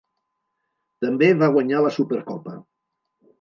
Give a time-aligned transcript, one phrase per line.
[1.05, 2.57] També va guanyar la Supercopa.